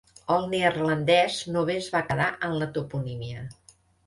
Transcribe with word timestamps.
El 0.35 0.45
neerlandès 0.53 1.37
només 1.57 1.91
va 1.97 2.01
quedar 2.09 2.31
en 2.49 2.57
la 2.63 2.71
toponímia. 2.79 3.47